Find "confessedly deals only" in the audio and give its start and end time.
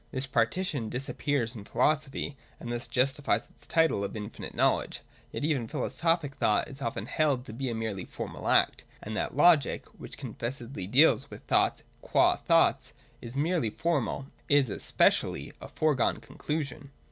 10.17-11.27